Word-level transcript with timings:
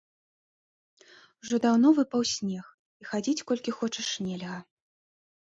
Ужо 1.45 1.55
даўно 1.65 1.91
выпаў 1.99 2.21
снег, 2.33 2.65
і 3.03 3.07
хадзіць 3.11 3.45
колькі 3.53 3.77
хочаш, 3.83 4.09
нельга. 4.27 4.57